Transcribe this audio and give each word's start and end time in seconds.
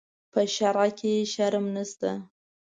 په 0.31 0.41
شرعه 0.55 0.87
کې 0.99 1.13
شرم 1.33 1.65
نشته. 1.75 2.11